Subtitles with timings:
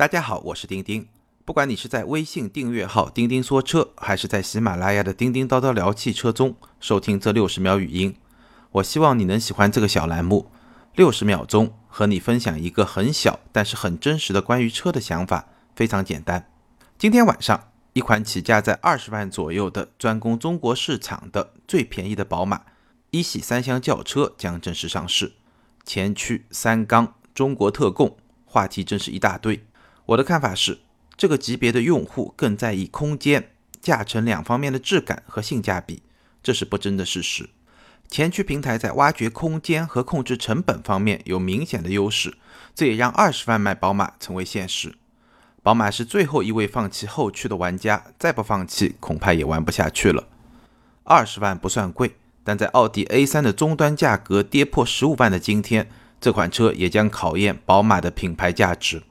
[0.00, 1.06] 大家好，我是丁丁。
[1.44, 8.16] 不管你是在微信订阅号“钉钉说车”，还是在喜马拉雅的“叮叮叨叨聊汽车”中收听这六十秒语音，
[8.70, 10.50] 我希望你能喜欢这个小栏目。
[10.94, 16.50] 六十秒钟和你分享一个很小但是很真实的关于车的想法，非常简单。
[16.96, 22.62] 今天晚上，一款起价在二十万左右的专攻中国市场的最便宜的宝马
[23.10, 25.34] 一系三厢轿车将正式上市，
[25.84, 29.66] 前驱三缸中国特供，话题真是一大堆。
[30.10, 30.80] 我的看法是，
[31.16, 36.02] 这个级别的用户更在意空间、驾乘两方面的质感和性价比，
[36.42, 37.50] 这是不争的事实。
[38.08, 42.34] 前驱平台在挖掘空间和控制成本方面有明显的优势，
[42.74, 44.96] 这也让二十万买宝马成为现实。
[45.62, 50.26] 宝马是最后一位放弃后驱的玩家，再不放弃恐怕也玩不下去了。
[51.04, 55.88] 二十万不算贵，但在奥迪 A3 的终端价格跌破十五万的今天，
[56.20, 59.04] 这款车也将考验宝马的品牌价值。